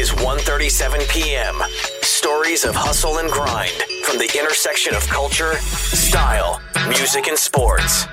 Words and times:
is 0.00 0.12
1:37 0.12 1.06
p.m. 1.10 1.62
Stories 2.00 2.64
of 2.64 2.74
hustle 2.74 3.18
and 3.18 3.30
grind 3.30 3.84
from 4.02 4.16
the 4.16 4.24
intersection 4.38 4.94
of 4.94 5.06
culture, 5.08 5.56
style, 5.56 6.58
music, 6.88 7.28
and 7.28 7.36
sports. 7.36 8.06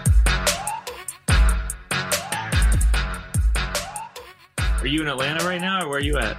Are 4.82 4.86
you 4.86 5.02
in 5.02 5.08
Atlanta 5.08 5.46
right 5.46 5.62
now, 5.62 5.86
or 5.86 5.88
where 5.88 6.00
are 6.00 6.02
you 6.02 6.18
at? 6.18 6.36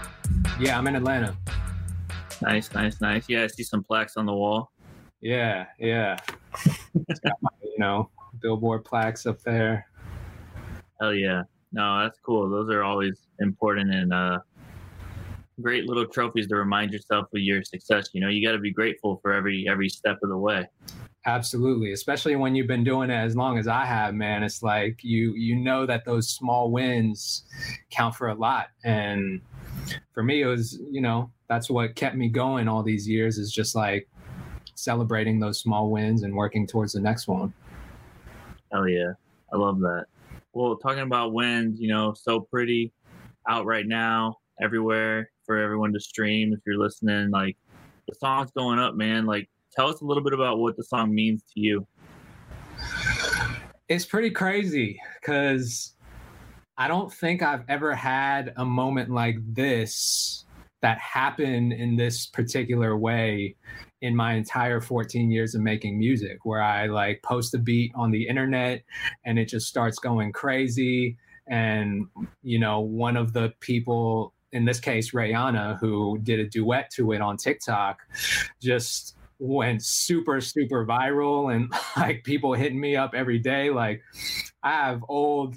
Yeah, 0.60 0.76
I'm 0.76 0.86
in 0.86 0.96
Atlanta. 0.96 1.34
Nice, 2.42 2.70
nice, 2.74 3.00
nice. 3.00 3.24
Yeah, 3.26 3.44
I 3.44 3.46
see 3.46 3.62
some 3.62 3.82
plaques 3.82 4.18
on 4.18 4.26
the 4.26 4.34
wall. 4.34 4.70
Yeah, 5.22 5.64
yeah. 5.78 6.18
my, 6.94 7.50
you 7.62 7.78
know, 7.78 8.10
billboard 8.42 8.84
plaques 8.84 9.24
up 9.24 9.40
there. 9.40 9.88
Hell 11.00 11.14
yeah. 11.14 11.44
No, 11.72 12.00
that's 12.02 12.18
cool. 12.20 12.50
Those 12.50 12.68
are 12.70 12.82
always 12.82 13.28
important 13.40 13.94
and 13.94 14.12
uh, 14.12 14.40
great 15.60 15.86
little 15.86 16.06
trophies 16.06 16.46
to 16.48 16.56
remind 16.56 16.92
yourself 16.92 17.26
of 17.34 17.40
your 17.40 17.62
success. 17.62 18.08
You 18.12 18.20
know, 18.20 18.28
you 18.28 18.46
got 18.46 18.52
to 18.52 18.58
be 18.58 18.72
grateful 18.72 19.18
for 19.22 19.32
every 19.32 19.66
every 19.68 19.88
step 19.88 20.18
of 20.22 20.28
the 20.28 20.36
way. 20.36 20.68
Absolutely, 21.26 21.92
especially 21.92 22.36
when 22.36 22.54
you've 22.54 22.66
been 22.66 22.84
doing 22.84 23.10
it 23.10 23.14
as 23.14 23.36
long 23.36 23.58
as 23.58 23.68
I 23.68 23.84
have, 23.84 24.14
man. 24.14 24.42
It's 24.42 24.62
like 24.62 25.02
you 25.02 25.34
you 25.34 25.56
know 25.56 25.86
that 25.86 26.04
those 26.04 26.28
small 26.28 26.70
wins 26.70 27.44
count 27.90 28.14
for 28.14 28.28
a 28.28 28.34
lot, 28.34 28.68
and 28.84 29.40
for 30.12 30.22
me, 30.22 30.42
it 30.42 30.46
was 30.46 30.78
you 30.90 31.00
know 31.00 31.30
that's 31.48 31.68
what 31.68 31.94
kept 31.96 32.16
me 32.16 32.28
going 32.28 32.68
all 32.68 32.82
these 32.82 33.08
years. 33.08 33.38
Is 33.38 33.52
just 33.52 33.74
like 33.74 34.08
celebrating 34.74 35.40
those 35.40 35.60
small 35.60 35.90
wins 35.90 36.22
and 36.22 36.34
working 36.34 36.66
towards 36.66 36.92
the 36.92 37.00
next 37.00 37.26
one. 37.26 37.52
Hell 38.72 38.88
yeah, 38.88 39.12
I 39.52 39.56
love 39.56 39.80
that. 39.80 40.06
Well, 40.52 40.76
talking 40.76 41.02
about 41.02 41.32
wins, 41.32 41.78
you 41.80 41.88
know, 41.88 42.14
so 42.14 42.40
pretty 42.40 42.92
out 43.48 43.66
right 43.66 43.86
now 43.86 44.36
everywhere 44.62 45.30
for 45.44 45.56
everyone 45.56 45.92
to 45.92 46.00
stream. 46.00 46.52
If 46.52 46.60
you're 46.66 46.78
listening, 46.78 47.30
like 47.30 47.56
the 48.08 48.14
song's 48.14 48.50
going 48.52 48.78
up, 48.78 48.94
man. 48.94 49.26
Like, 49.26 49.48
tell 49.74 49.88
us 49.88 50.00
a 50.00 50.04
little 50.04 50.22
bit 50.22 50.32
about 50.32 50.58
what 50.58 50.76
the 50.76 50.84
song 50.84 51.14
means 51.14 51.42
to 51.54 51.60
you. 51.60 51.86
It's 53.88 54.04
pretty 54.04 54.30
crazy 54.30 55.00
because 55.20 55.94
I 56.76 56.88
don't 56.88 57.12
think 57.12 57.42
I've 57.42 57.64
ever 57.68 57.94
had 57.94 58.52
a 58.56 58.64
moment 58.64 59.10
like 59.10 59.36
this 59.54 60.44
that 60.80 60.98
happened 60.98 61.72
in 61.72 61.96
this 61.96 62.26
particular 62.26 62.96
way 62.96 63.56
in 64.00 64.14
my 64.14 64.34
entire 64.34 64.80
14 64.80 65.30
years 65.30 65.54
of 65.54 65.60
making 65.60 65.98
music 65.98 66.38
where 66.44 66.62
i 66.62 66.86
like 66.86 67.20
post 67.22 67.52
a 67.54 67.58
beat 67.58 67.90
on 67.96 68.12
the 68.12 68.28
internet 68.28 68.84
and 69.24 69.40
it 69.40 69.46
just 69.46 69.66
starts 69.66 69.98
going 69.98 70.30
crazy 70.30 71.16
and 71.48 72.06
you 72.42 72.60
know 72.60 72.78
one 72.78 73.16
of 73.16 73.32
the 73.32 73.52
people 73.58 74.32
in 74.52 74.64
this 74.64 74.80
case 74.80 75.12
Reyanna 75.12 75.78
who 75.78 76.18
did 76.22 76.40
a 76.40 76.46
duet 76.46 76.90
to 76.92 77.12
it 77.12 77.20
on 77.20 77.36
TikTok 77.36 78.00
just 78.60 79.16
went 79.38 79.82
super 79.84 80.40
super 80.40 80.84
viral 80.84 81.54
and 81.54 81.72
like 81.96 82.24
people 82.24 82.54
hitting 82.54 82.80
me 82.80 82.96
up 82.96 83.14
every 83.14 83.38
day 83.38 83.70
like 83.70 84.02
I 84.62 84.72
have 84.72 85.04
old 85.08 85.56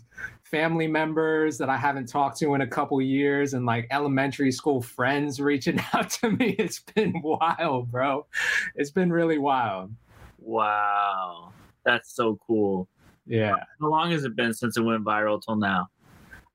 family 0.52 0.86
members 0.86 1.58
that 1.58 1.70
I 1.70 1.78
haven't 1.78 2.08
talked 2.08 2.38
to 2.40 2.54
in 2.54 2.62
a 2.62 2.68
couple 2.68 3.02
years 3.02 3.54
and 3.54 3.66
like 3.66 3.88
elementary 3.90 4.52
school 4.52 4.82
friends 4.82 5.40
reaching 5.40 5.80
out 5.94 6.10
to 6.12 6.32
me. 6.32 6.56
It's 6.60 6.82
been 6.94 7.22
wild, 7.24 7.90
bro. 7.90 8.28
It's 8.76 8.92
been 8.92 9.12
really 9.12 9.38
wild. 9.40 9.92
Wow. 10.38 11.54
That's 11.86 12.14
so 12.14 12.38
cool. 12.46 12.90
Yeah. 13.26 13.56
How 13.80 13.88
long 13.88 14.12
has 14.12 14.26
it 14.26 14.36
been 14.36 14.54
since 14.54 14.78
it 14.78 14.82
went 14.82 15.06
viral 15.06 15.42
till 15.42 15.56
now? 15.56 15.90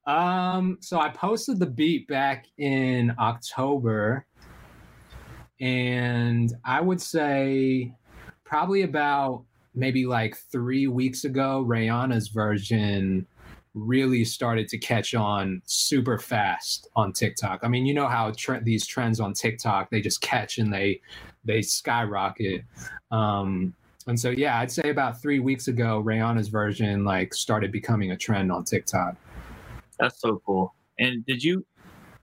Um, 0.06 0.78
so 0.80 1.00
I 1.00 1.08
posted 1.08 1.58
the 1.58 1.66
beat 1.66 2.06
back 2.06 2.46
in 2.58 3.14
October, 3.18 4.24
and 5.60 6.52
I 6.64 6.80
would 6.80 7.00
say 7.00 7.92
probably 8.44 8.82
about 8.82 9.44
maybe 9.74 10.06
like 10.06 10.36
three 10.36 10.86
weeks 10.86 11.24
ago, 11.24 11.64
Reyanna's 11.66 12.28
version 12.28 13.26
really 13.74 14.24
started 14.24 14.68
to 14.68 14.78
catch 14.78 15.14
on 15.14 15.60
super 15.66 16.18
fast 16.18 16.88
on 16.96 17.12
TikTok. 17.12 17.60
I 17.62 17.68
mean, 17.68 17.84
you 17.84 17.92
know 17.92 18.08
how 18.08 18.32
tre- 18.34 18.62
these 18.62 18.86
trends 18.86 19.20
on 19.20 19.34
TikTok 19.34 19.90
they 19.90 20.00
just 20.00 20.22
catch 20.22 20.58
and 20.58 20.72
they 20.72 21.00
they 21.44 21.62
skyrocket. 21.62 22.64
Um, 23.10 23.74
and 24.06 24.18
so 24.18 24.30
yeah, 24.30 24.58
I'd 24.60 24.72
say 24.72 24.88
about 24.88 25.20
three 25.20 25.40
weeks 25.40 25.68
ago, 25.68 26.02
Reyanna's 26.02 26.48
version 26.48 27.04
like 27.04 27.34
started 27.34 27.70
becoming 27.70 28.12
a 28.12 28.16
trend 28.16 28.50
on 28.50 28.64
TikTok. 28.64 29.16
That's 29.98 30.20
so 30.20 30.42
cool. 30.44 30.74
And 30.98 31.24
did 31.26 31.42
you 31.42 31.64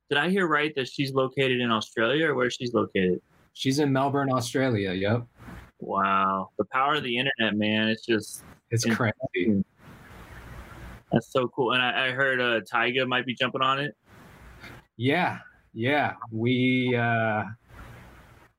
did 0.10 0.18
I 0.18 0.30
hear 0.30 0.48
right 0.48 0.74
that 0.76 0.88
she's 0.88 1.14
located 1.14 1.60
in 1.60 1.72
Australia 1.72 2.28
or 2.28 2.36
where 2.36 2.50
she's 2.50 2.74
located? 2.74 3.22
She's 3.54 3.80
in 3.80 3.92
Melbourne, 3.92 4.32
Australia. 4.32 4.92
Yep. 4.92 5.26
Wow. 5.80 6.50
The 6.58 6.66
power 6.66 6.96
of 6.96 7.04
the 7.04 7.18
internet, 7.18 7.58
man. 7.58 7.88
It's 7.88 8.06
just 8.06 8.44
it's 8.70 8.86
crazy. 8.86 9.64
That's 11.12 11.32
so 11.32 11.48
cool. 11.48 11.74
And 11.74 11.82
I, 11.82 12.08
I 12.08 12.12
heard 12.12 12.42
uh 12.42 12.62
Tyga 12.62 13.08
might 13.08 13.26
be 13.26 13.36
jumping 13.36 13.62
on 13.62 13.80
it. 13.80 13.96
Yeah. 14.98 15.40
Yeah. 15.74 16.14
We 16.32 16.96
uh 16.96 17.44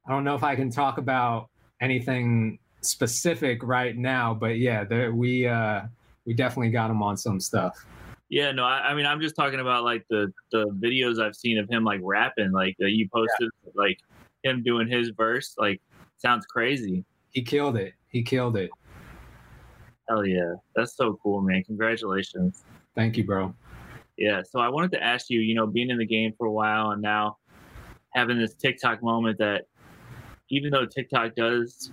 I 0.06 0.10
don't 0.10 0.24
know 0.24 0.34
if 0.34 0.44
I 0.44 0.54
can 0.54 0.70
talk 0.70 0.98
about 0.98 1.48
anything 1.80 2.58
specific 2.82 3.62
right 3.62 3.96
now, 3.96 4.34
but 4.34 4.58
yeah, 4.58 4.84
there, 4.84 5.14
we 5.14 5.46
uh 5.46 5.82
we 6.24 6.34
definitely 6.34 6.70
got 6.70 6.90
him 6.90 7.02
on 7.02 7.16
some 7.16 7.40
stuff. 7.40 7.86
Yeah, 8.30 8.52
no, 8.52 8.64
I, 8.64 8.90
I, 8.90 8.94
mean, 8.94 9.06
I'm 9.06 9.20
just 9.20 9.36
talking 9.36 9.60
about 9.60 9.84
like 9.84 10.04
the 10.08 10.32
the 10.50 10.66
videos 10.82 11.22
I've 11.22 11.36
seen 11.36 11.58
of 11.58 11.68
him 11.68 11.84
like 11.84 12.00
rapping, 12.02 12.52
like 12.52 12.74
that 12.78 12.90
you 12.90 13.08
posted, 13.12 13.50
yeah. 13.64 13.70
like 13.74 13.98
him 14.42 14.62
doing 14.62 14.88
his 14.88 15.10
verse, 15.10 15.54
like 15.58 15.80
sounds 16.18 16.46
crazy. 16.46 17.04
He 17.30 17.42
killed 17.42 17.76
it. 17.76 17.94
He 18.08 18.22
killed 18.22 18.56
it. 18.56 18.70
Hell 20.08 20.24
yeah, 20.24 20.54
that's 20.74 20.96
so 20.96 21.18
cool, 21.22 21.42
man! 21.42 21.62
Congratulations. 21.64 22.64
Thank 22.94 23.16
you, 23.16 23.24
bro. 23.24 23.54
Yeah, 24.16 24.42
so 24.48 24.60
I 24.60 24.68
wanted 24.68 24.92
to 24.92 25.02
ask 25.02 25.28
you, 25.28 25.40
you 25.40 25.54
know, 25.54 25.66
being 25.66 25.90
in 25.90 25.98
the 25.98 26.06
game 26.06 26.32
for 26.38 26.46
a 26.46 26.52
while 26.52 26.90
and 26.90 27.02
now 27.02 27.38
having 28.14 28.38
this 28.38 28.54
TikTok 28.54 29.02
moment 29.02 29.38
that, 29.38 29.64
even 30.50 30.70
though 30.70 30.86
TikTok 30.86 31.34
does 31.34 31.90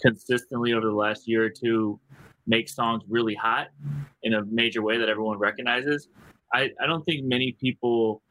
consistently 0.00 0.72
over 0.72 0.86
the 0.86 0.92
last 0.92 1.28
year 1.28 1.44
or 1.44 1.50
two 1.50 2.00
make 2.48 2.68
songs 2.68 3.02
really 3.08 3.34
hot 3.34 3.68
in 4.22 4.34
a 4.34 4.44
major 4.46 4.82
way 4.82 4.98
that 4.98 5.08
everyone 5.08 5.38
recognizes. 5.38 6.08
I, 6.52 6.70
I 6.82 6.86
don't 6.86 7.04
think 7.04 7.24
many 7.24 7.52
people 7.52 8.22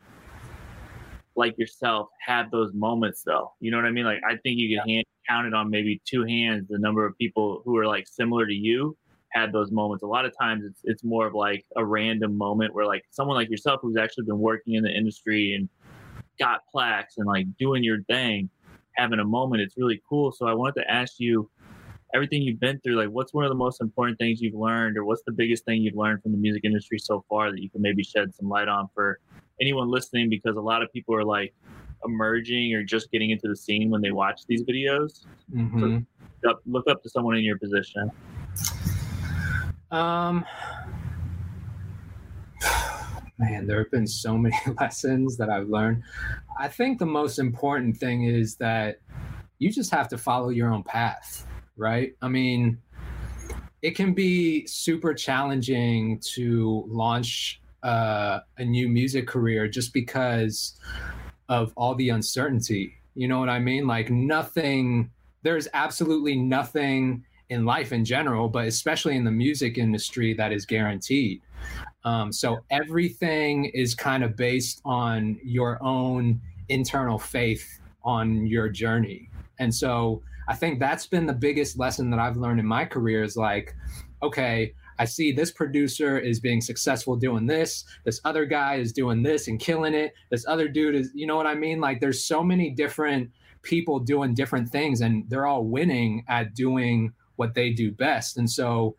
like 1.35 1.57
yourself 1.57 2.09
have 2.25 2.49
those 2.51 2.73
moments 2.73 3.21
though. 3.23 3.53
You 3.59 3.71
know 3.71 3.77
what 3.77 3.85
I 3.85 3.91
mean? 3.91 4.05
Like 4.05 4.21
I 4.27 4.35
think 4.37 4.57
you 4.57 4.75
can 4.75 4.89
hand 4.89 5.05
count 5.29 5.45
it 5.45 5.53
on 5.53 5.69
maybe 5.69 6.01
two 6.05 6.23
hands 6.23 6.67
the 6.69 6.79
number 6.79 7.05
of 7.05 7.17
people 7.17 7.61
who 7.63 7.77
are 7.77 7.85
like 7.85 8.07
similar 8.07 8.45
to 8.47 8.53
you 8.53 8.97
had 9.29 9.51
those 9.51 9.71
moments. 9.71 10.03
A 10.03 10.07
lot 10.07 10.25
of 10.25 10.33
times 10.37 10.63
it's 10.65 10.81
it's 10.83 11.03
more 11.03 11.27
of 11.27 11.35
like 11.35 11.65
a 11.75 11.85
random 11.85 12.35
moment 12.35 12.73
where 12.73 12.85
like 12.85 13.03
someone 13.11 13.35
like 13.35 13.49
yourself 13.49 13.79
who's 13.81 13.97
actually 13.97 14.25
been 14.25 14.39
working 14.39 14.73
in 14.73 14.83
the 14.83 14.89
industry 14.89 15.53
and 15.53 15.69
got 16.39 16.61
plaques 16.71 17.17
and 17.17 17.27
like 17.27 17.45
doing 17.57 17.83
your 17.83 18.01
thing, 18.03 18.49
having 18.95 19.19
a 19.19 19.25
moment. 19.25 19.61
It's 19.61 19.77
really 19.77 20.01
cool. 20.09 20.31
So 20.31 20.47
I 20.47 20.53
wanted 20.53 20.81
to 20.81 20.91
ask 20.91 21.19
you 21.19 21.49
everything 22.13 22.41
you've 22.41 22.59
been 22.59 22.79
through, 22.79 22.95
like 22.95 23.09
what's 23.09 23.33
one 23.33 23.43
of 23.43 23.49
the 23.49 23.55
most 23.55 23.81
important 23.81 24.17
things 24.17 24.41
you've 24.41 24.55
learned, 24.55 24.97
or 24.97 25.05
what's 25.05 25.23
the 25.25 25.31
biggest 25.31 25.65
thing 25.65 25.81
you've 25.81 25.95
learned 25.95 26.21
from 26.23 26.31
the 26.31 26.37
music 26.37 26.63
industry 26.63 26.97
so 26.99 27.23
far 27.29 27.51
that 27.51 27.61
you 27.61 27.69
can 27.69 27.81
maybe 27.81 28.03
shed 28.03 28.33
some 28.33 28.49
light 28.49 28.67
on 28.67 28.89
for 28.93 29.19
anyone 29.59 29.89
listening? 29.89 30.29
Because 30.29 30.55
a 30.55 30.61
lot 30.61 30.81
of 30.81 30.91
people 30.91 31.13
are 31.15 31.25
like 31.25 31.53
emerging 32.05 32.73
or 32.73 32.83
just 32.83 33.11
getting 33.11 33.31
into 33.31 33.47
the 33.47 33.55
scene 33.55 33.89
when 33.89 34.01
they 34.01 34.11
watch 34.11 34.41
these 34.47 34.63
videos. 34.63 35.25
Mm-hmm. 35.53 35.79
So 35.79 35.85
look, 35.85 36.55
up, 36.55 36.61
look 36.65 36.89
up 36.89 37.03
to 37.03 37.09
someone 37.09 37.35
in 37.35 37.43
your 37.43 37.57
position. 37.57 38.11
Um, 39.91 40.45
man, 43.37 43.67
there 43.67 43.79
have 43.79 43.91
been 43.91 44.07
so 44.07 44.37
many 44.37 44.55
lessons 44.79 45.37
that 45.37 45.49
I've 45.49 45.67
learned. 45.67 46.03
I 46.59 46.67
think 46.67 46.99
the 46.99 47.05
most 47.05 47.39
important 47.39 47.97
thing 47.97 48.23
is 48.23 48.55
that 48.55 48.99
you 49.59 49.71
just 49.71 49.91
have 49.91 50.07
to 50.09 50.17
follow 50.17 50.49
your 50.49 50.71
own 50.71 50.83
path 50.83 51.45
right? 51.77 52.13
I 52.21 52.27
mean, 52.27 52.79
it 53.81 53.95
can 53.95 54.13
be 54.13 54.65
super 54.67 55.13
challenging 55.13 56.19
to 56.33 56.83
launch 56.87 57.61
uh, 57.83 58.39
a 58.57 58.65
new 58.65 58.89
music 58.89 59.27
career 59.27 59.67
just 59.67 59.93
because 59.93 60.79
of 61.47 61.71
all 61.77 61.95
the 61.95 62.09
uncertainty. 62.09 62.93
You 63.15 63.27
know 63.27 63.39
what 63.39 63.49
I 63.49 63.59
mean? 63.59 63.87
Like, 63.87 64.09
nothing, 64.09 65.11
there's 65.43 65.67
absolutely 65.73 66.35
nothing 66.35 67.23
in 67.49 67.65
life 67.65 67.93
in 67.93 68.03
general, 68.03 68.49
but 68.49 68.67
especially 68.67 69.15
in 69.15 69.23
the 69.23 69.31
music 69.31 69.77
industry 69.77 70.33
that 70.33 70.51
is 70.51 70.65
guaranteed. 70.65 71.41
Um, 72.03 72.31
so 72.31 72.59
everything 72.71 73.65
is 73.65 73.95
kind 73.95 74.23
of 74.23 74.35
based 74.35 74.81
on 74.85 75.39
your 75.43 75.81
own 75.81 76.41
internal 76.69 77.17
faith 77.17 77.79
on 78.03 78.45
your 78.45 78.69
journey. 78.69 79.29
And 79.59 79.73
so 79.73 80.21
I 80.47 80.55
think 80.55 80.79
that's 80.79 81.07
been 81.07 81.25
the 81.25 81.33
biggest 81.33 81.77
lesson 81.77 82.09
that 82.11 82.19
I've 82.19 82.37
learned 82.37 82.59
in 82.59 82.65
my 82.65 82.85
career 82.85 83.23
is 83.23 83.35
like, 83.35 83.75
okay, 84.23 84.73
I 84.99 85.05
see 85.05 85.31
this 85.31 85.51
producer 85.51 86.17
is 86.17 86.39
being 86.39 86.61
successful 86.61 87.15
doing 87.15 87.45
this. 87.45 87.85
This 88.03 88.19
other 88.25 88.45
guy 88.45 88.75
is 88.75 88.91
doing 88.91 89.23
this 89.23 89.47
and 89.47 89.59
killing 89.59 89.93
it. 89.93 90.13
This 90.31 90.45
other 90.47 90.67
dude 90.67 90.95
is, 90.95 91.11
you 91.13 91.27
know 91.27 91.35
what 91.35 91.45
I 91.45 91.55
mean? 91.55 91.79
Like 91.79 91.99
there's 91.99 92.25
so 92.25 92.43
many 92.43 92.71
different 92.71 93.29
people 93.61 93.99
doing 93.99 94.33
different 94.33 94.69
things 94.69 95.01
and 95.01 95.29
they're 95.29 95.45
all 95.45 95.65
winning 95.65 96.23
at 96.27 96.55
doing 96.55 97.13
what 97.35 97.53
they 97.53 97.71
do 97.71 97.91
best. 97.91 98.37
And 98.37 98.49
so 98.49 98.95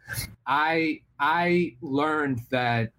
I 0.47 1.01
I 1.19 1.77
learned 1.83 2.43
that 2.51 2.93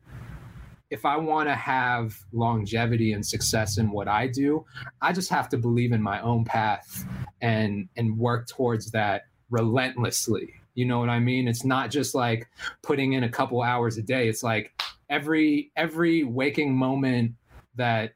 if 0.90 1.06
I 1.06 1.18
want 1.18 1.48
to 1.50 1.56
have 1.56 2.18
longevity 2.34 3.14
and 3.14 3.26
success 3.26 3.78
in 3.78 3.92
what 3.92 4.08
I 4.08 4.28
do, 4.28 4.66
I 5.02 5.14
just 5.14 5.30
have 5.30 5.50
to 5.50 5.58
believe 5.58 5.92
in 5.92 6.02
my 6.02 6.22
own 6.22 6.46
path 6.46 7.06
and 7.42 7.88
and 7.96 8.18
work 8.18 8.48
towards 8.48 8.92
that 8.92 9.24
relentlessly. 9.50 10.54
You 10.74 10.86
know 10.86 11.00
what 11.00 11.10
I 11.10 11.20
mean? 11.20 11.48
It's 11.48 11.66
not 11.66 11.92
just 11.92 12.16
like 12.16 12.48
putting 12.82 13.14
in 13.14 13.24
a 13.24 13.30
couple 13.30 13.62
hours 13.62 13.98
a 13.98 14.02
day. 14.02 14.28
It's 14.28 14.44
like 14.44 14.72
every 15.10 15.72
every 15.76 16.24
waking 16.24 16.76
moment 16.76 17.34
that 17.76 18.14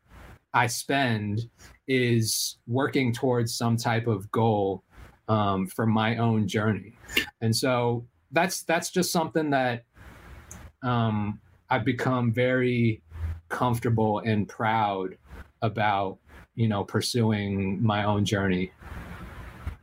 I 0.53 0.67
spend 0.67 1.41
is 1.87 2.57
working 2.67 3.11
towards 3.13 3.55
some 3.55 3.77
type 3.77 4.07
of 4.07 4.31
goal 4.31 4.83
um, 5.27 5.67
for 5.67 5.85
my 5.85 6.17
own 6.17 6.47
journey. 6.47 6.93
And 7.41 7.55
so 7.55 8.05
that's 8.31 8.63
that's 8.63 8.89
just 8.89 9.11
something 9.11 9.51
that 9.51 9.83
um, 10.83 11.39
I've 11.73 11.83
become 11.83 12.31
very 12.31 13.01
comfortable 13.49 14.19
and 14.19 14.47
proud 14.47 15.17
about, 15.63 16.19
you 16.53 16.67
know, 16.67 16.83
pursuing 16.83 17.81
my 17.81 18.03
own 18.03 18.25
journey. 18.25 18.71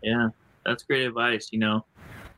Yeah, 0.01 0.29
that's 0.65 0.85
great 0.85 1.05
advice. 1.05 1.49
You 1.51 1.59
know, 1.59 1.85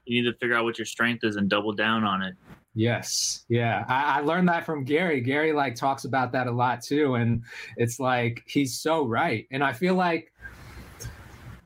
you 0.06 0.22
need 0.22 0.30
to 0.30 0.38
figure 0.38 0.56
out 0.56 0.64
what 0.64 0.78
your 0.78 0.86
strength 0.86 1.22
is 1.22 1.36
and 1.36 1.50
double 1.50 1.72
down 1.72 2.02
on 2.02 2.22
it. 2.22 2.34
Yes. 2.74 3.44
Yeah. 3.50 3.84
I, 3.88 4.20
I, 4.20 4.20
learned 4.22 4.48
that 4.48 4.64
from 4.64 4.84
Gary. 4.84 5.20
Gary 5.20 5.52
like 5.52 5.74
talks 5.74 6.06
about 6.06 6.32
that 6.32 6.46
a 6.46 6.50
lot 6.50 6.80
too. 6.80 7.16
And 7.16 7.42
it's 7.76 8.00
like 8.00 8.42
he's 8.46 8.80
so 8.80 9.04
right. 9.04 9.46
And 9.50 9.62
I 9.62 9.74
feel 9.74 9.94
like 9.94 10.31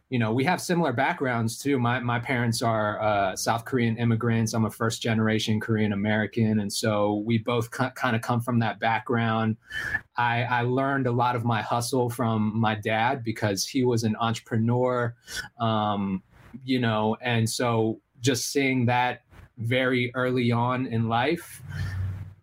you 0.08 0.20
know, 0.20 0.32
we 0.32 0.44
have 0.44 0.61
similar 0.61 0.93
backgrounds 0.93 1.58
too. 1.58 1.81
My 1.81 1.99
my 1.99 2.20
parents 2.20 2.62
are 2.62 3.03
uh, 3.03 3.35
South 3.35 3.64
Korean 3.64 3.97
immigrants. 3.97 4.55
I'm 4.55 4.64
a 4.64 4.70
first 4.70 5.03
generation 5.03 5.58
Korean 5.58 5.93
American, 5.93 6.61
and 6.61 6.73
so 6.73 7.25
we 7.26 7.38
both 7.38 7.70
kind 7.70 8.14
of 8.14 8.23
come 8.23 8.41
from 8.41 8.61
that 8.61 8.79
background. 8.79 9.56
I, 10.17 10.44
I 10.44 10.62
learned 10.62 11.08
a 11.08 11.12
lot 11.12 11.35
of 11.35 11.44
my 11.44 11.61
hustle 11.61 12.08
from 12.08 12.58
my 12.58 12.76
dad 12.76 13.25
because 13.25 13.67
he 13.67 13.85
was 13.85 14.05
an 14.05 14.14
entrepreneur, 14.20 15.14
um, 15.58 16.23
you 16.64 16.79
know, 16.79 17.17
and 17.20 17.49
so 17.50 18.00
just 18.20 18.53
seeing 18.53 18.87
that 18.87 19.23
very 19.58 20.12
early 20.14 20.53
on 20.53 20.87
in 20.87 21.08
life 21.08 21.62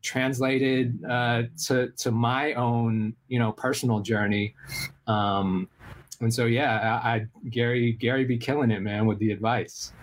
translated 0.02 1.00
uh, 1.10 1.44
to 1.66 1.92
to 1.92 2.12
my 2.12 2.54
own 2.54 3.16
you 3.30 3.40
know 3.40 3.54
personal 3.54 4.02
journey 4.02 4.54
um, 5.08 5.70
and 6.24 6.34
so 6.34 6.46
yeah, 6.46 7.00
I, 7.04 7.10
I 7.10 7.26
Gary 7.50 7.94
Gary 7.94 8.26
be 8.26 8.38
killing 8.38 8.72
it, 8.72 8.82
man, 8.82 9.06
with 9.06 9.20
the 9.20 9.32
advice. 9.32 9.94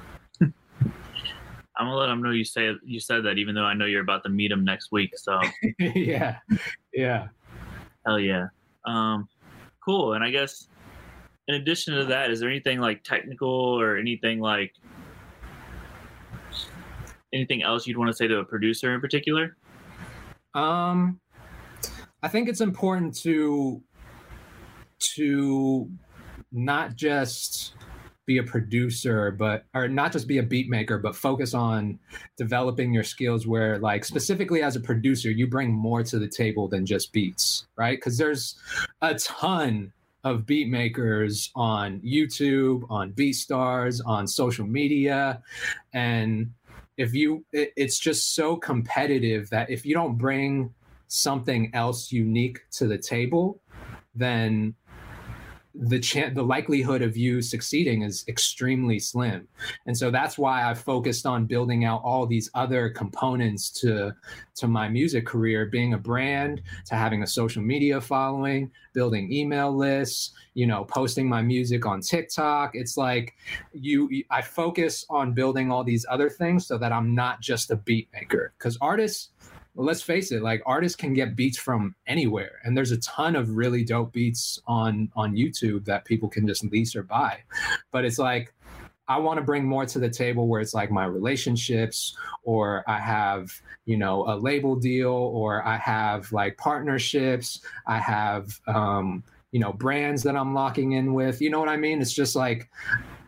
I'm 0.41 1.87
gonna 1.87 1.97
let 1.97 2.11
him 2.11 2.23
know 2.23 2.31
you 2.31 2.45
say 2.45 2.73
you 2.85 3.01
said 3.01 3.25
that, 3.25 3.39
even 3.39 3.55
though 3.55 3.65
I 3.65 3.75
know 3.75 3.87
you're 3.87 4.03
about 4.03 4.23
to 4.25 4.29
meet 4.29 4.53
him 4.53 4.65
next 4.65 4.93
week. 4.93 5.17
So 5.17 5.41
yeah, 5.79 6.37
yeah, 6.93 7.29
hell 8.05 8.21
yeah, 8.21 8.49
um, 8.85 9.29
cool. 9.85 10.13
And 10.13 10.23
I 10.23 10.31
guess 10.31 10.69
in 11.49 11.55
addition 11.55 11.95
to 11.97 12.05
that, 12.05 12.31
is 12.31 12.41
there 12.41 12.51
anything 12.51 12.81
like 12.81 13.03
technical 13.03 13.49
or 13.49 13.97
anything 13.97 14.41
like 14.41 14.75
anything 17.33 17.63
else 17.63 17.87
you'd 17.87 17.97
want 17.97 18.09
to 18.09 18.15
say 18.15 18.29
to 18.29 18.39
a 18.39 18.45
producer 18.45 18.95
in 18.95 19.01
particular? 19.01 19.57
Um, 20.55 21.19
I 22.23 22.29
think 22.29 22.49
it's 22.49 22.61
important 22.61 23.17
to 23.23 23.83
to 25.17 25.91
not 26.53 26.97
just 26.97 27.75
be 28.31 28.39
a 28.39 28.43
producer 28.45 29.33
but 29.33 29.65
or 29.75 29.89
not 29.89 30.13
just 30.13 30.29
be 30.29 30.39
a 30.39 30.43
beat 30.43 30.69
maker 30.69 30.99
but 30.99 31.17
focus 31.17 31.53
on 31.53 31.99
developing 32.37 32.93
your 32.93 33.03
skills 33.03 33.45
where 33.45 33.79
like 33.79 34.05
specifically 34.05 34.63
as 34.63 34.77
a 34.77 34.81
producer 34.81 35.31
you 35.31 35.49
bring 35.49 35.73
more 35.73 36.05
to 36.05 36.17
the 36.17 36.29
table 36.29 36.69
than 36.69 36.87
just 36.87 37.13
beats 37.13 37.67
right? 37.77 37.99
Because 37.99 38.19
there's 38.19 38.57
a 39.03 39.15
ton 39.17 39.93
of 40.23 40.47
beat 40.47 40.69
makers 40.69 41.51
on 41.57 41.99
youtube 42.01 42.85
on 42.91 43.11
beatstars 43.15 44.01
on 44.07 44.29
social 44.29 44.67
media 44.67 45.43
and 45.93 46.53
if 46.99 47.15
you 47.15 47.45
it, 47.53 47.73
it's 47.77 47.99
just 47.99 48.35
so 48.35 48.55
competitive 48.55 49.49
that 49.51 49.71
if 49.71 49.85
you 49.85 49.95
don't 49.95 50.19
bring 50.19 50.73
something 51.09 51.71
else 51.75 52.13
unique 52.13 52.61
to 52.71 52.87
the 52.87 52.99
table 52.99 53.61
then 54.15 54.75
the 55.81 55.99
chance 55.99 56.35
the 56.35 56.43
likelihood 56.43 57.01
of 57.01 57.17
you 57.17 57.41
succeeding 57.41 58.03
is 58.03 58.25
extremely 58.29 58.99
slim. 58.99 59.49
And 59.87 59.97
so 59.97 60.11
that's 60.11 60.37
why 60.37 60.69
i 60.69 60.75
focused 60.75 61.25
on 61.25 61.47
building 61.47 61.85
out 61.87 62.03
all 62.05 62.27
these 62.27 62.51
other 62.55 62.91
components 62.91 63.71
to 63.81 64.15
to 64.57 64.69
my 64.69 64.89
music 64.89 65.25
career 65.27 65.67
being 65.67 65.95
a 65.95 65.99
brand 65.99 66.61
to 66.85 66.95
having 66.95 67.23
a 67.23 67.27
social 67.27 67.63
media 67.63 67.99
following 67.99 68.71
building 68.93 69.33
email 69.33 69.75
lists 69.75 70.33
you 70.53 70.67
know 70.67 70.85
posting 70.85 71.27
my 71.29 71.41
music 71.41 71.87
on 71.87 72.01
tiktok. 72.03 72.73
It's 72.75 72.99
like 72.99 73.35
you 73.73 74.11
i 74.31 74.43
focus 74.43 75.07
on 75.09 75.33
building 75.33 75.73
all 75.73 75.83
these 75.83 76.05
other 76.11 76.29
things 76.29 76.67
so 76.67 76.77
that 76.77 76.93
i'm 76.93 77.15
not 77.15 77.41
just 77.41 77.71
a 77.71 77.77
beat 77.77 78.09
maker. 78.13 78.53
Because 78.59 78.77
artists 78.83 79.31
well, 79.81 79.87
let's 79.87 80.03
face 80.03 80.31
it, 80.31 80.43
like 80.43 80.63
artists 80.67 80.95
can 80.95 81.15
get 81.15 81.35
beats 81.35 81.57
from 81.57 81.95
anywhere, 82.07 82.61
and 82.65 82.77
there's 82.77 82.91
a 82.91 83.01
ton 83.01 83.35
of 83.35 83.57
really 83.57 83.83
dope 83.83 84.13
beats 84.13 84.59
on 84.67 85.11
on 85.17 85.35
YouTube 85.35 85.87
that 85.87 86.05
people 86.05 86.29
can 86.29 86.47
just 86.47 86.63
lease 86.65 86.95
or 86.95 87.03
buy. 87.03 87.39
But 87.91 88.05
it's 88.05 88.19
like 88.19 88.53
I 89.09 89.17
want 89.17 89.39
to 89.39 89.43
bring 89.43 89.65
more 89.65 89.87
to 89.87 89.99
the 89.99 90.11
table 90.11 90.49
where 90.49 90.61
it's 90.61 90.75
like 90.75 90.91
my 90.91 91.07
relationships, 91.07 92.15
or 92.43 92.85
I 92.87 92.99
have, 92.99 93.51
you 93.87 93.97
know, 93.97 94.27
a 94.29 94.37
label 94.37 94.77
deal, 94.77 95.13
or 95.13 95.67
I 95.67 95.79
have 95.79 96.31
like 96.31 96.59
partnerships, 96.59 97.63
I 97.87 98.01
have, 98.01 98.61
um, 98.67 99.25
you 99.51 99.61
know, 99.61 99.73
brands 99.73 100.23
that 100.25 100.37
I'm 100.37 100.53
locking 100.53 100.93
in 100.93 101.15
with. 101.15 101.41
You 101.41 101.49
know 101.49 101.59
what 101.59 101.71
I 101.71 101.79
mean? 101.79 102.03
It's 102.03 102.13
just 102.13 102.37
like 102.37 102.69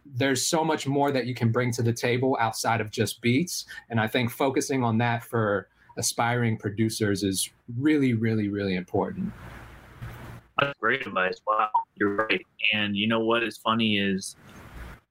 there's 0.05 0.47
so 0.47 0.63
much 0.63 0.87
more 0.87 1.11
that 1.13 1.25
you 1.25 1.35
can 1.35 1.51
bring 1.51 1.73
to 1.73 1.83
the 1.83 1.95
table 1.95 2.37
outside 2.39 2.83
of 2.83 2.91
just 2.91 3.23
beats. 3.23 3.65
And 3.89 3.99
I 3.99 4.07
think 4.07 4.31
focusing 4.31 4.85
on 4.85 4.99
that 4.99 5.25
for 5.25 5.69
aspiring 5.99 6.57
producers 6.57 7.23
is 7.23 7.51
really, 7.79 8.15
really, 8.15 8.49
really 8.49 8.77
important. 8.77 9.33
That's 10.59 10.79
great 10.81 11.07
advice. 11.07 11.41
Wow, 11.47 11.71
you're 11.97 12.17
right. 12.17 12.45
And 12.75 12.97
you 12.97 13.07
know 13.07 13.21
what 13.21 13.43
is 13.43 13.57
funny 13.59 13.99
is 13.99 14.37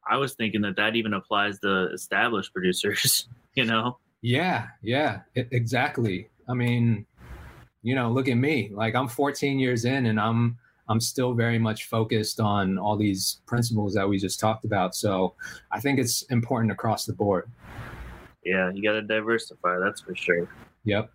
I 0.10 0.18
was 0.18 0.34
thinking 0.34 0.62
that 0.62 0.76
that 0.78 0.96
even 0.96 1.14
applies 1.14 1.60
to 1.60 1.92
established 1.94 2.54
producers, 2.54 3.28
you 3.56 3.66
know? 3.66 3.98
Yeah, 4.22 4.68
yeah, 4.82 5.22
it, 5.36 5.48
exactly. 5.52 6.30
I 6.48 6.54
mean, 6.54 7.06
you 7.82 7.96
know, 7.96 8.12
look 8.12 8.28
at 8.28 8.36
me. 8.36 8.70
Like 8.74 8.96
I'm 8.96 9.08
14 9.08 9.60
years 9.60 9.86
in 9.86 10.06
and 10.06 10.20
I'm 10.20 10.58
I'm 10.88 11.00
still 11.00 11.34
very 11.34 11.58
much 11.58 11.86
focused 11.86 12.40
on 12.42 12.78
all 12.78 12.98
these 12.98 13.40
principles 13.46 13.94
that 13.94 14.08
we 14.08 14.18
just 14.18 14.40
talked 14.40 14.66
about. 14.66 14.94
So 14.94 15.36
I 15.72 15.80
think 15.80 16.00
it's 16.00 16.24
important 16.24 16.72
across 16.72 17.06
the 17.06 17.14
board. 17.14 17.50
Yeah, 18.44 18.72
you 18.74 18.84
got 18.84 18.94
to 18.94 19.02
diversify, 19.02 19.80
that's 19.80 20.02
for 20.02 20.16
sure. 20.16 20.50
Yep. 20.86 21.12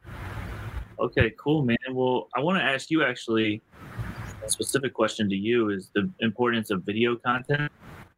Okay, 0.99 1.33
cool, 1.39 1.65
man. 1.65 1.77
Well, 1.91 2.29
I 2.37 2.41
want 2.41 2.59
to 2.59 2.65
ask 2.65 2.91
you 2.91 3.05
actually 3.05 3.63
a 4.45 4.51
specific 4.51 4.95
question 4.95 5.29
to 5.29 5.35
you 5.35 5.71
is 5.71 5.91
the 5.95 6.11
importance 6.21 6.71
of 6.71 6.85
video 6.85 7.17
content. 7.17 7.71